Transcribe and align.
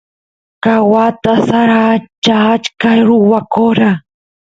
ka 0.63 0.75
wata 0.91 1.33
sara 1.47 1.77
ancha 1.91 2.35
achka 2.53 2.89
ruwakora 3.07 3.89